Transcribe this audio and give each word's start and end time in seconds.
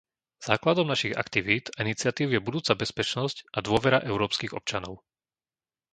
Základom 0.49 0.87
našich 0.93 1.13
aktivít 1.23 1.65
a 1.77 1.85
iniciatív 1.85 2.27
je 2.33 2.41
budúca 2.47 2.73
bezpečnosť 2.83 3.35
a 3.55 3.59
dôvera 3.67 3.99
európskych 4.11 4.55
občanov. 4.59 4.93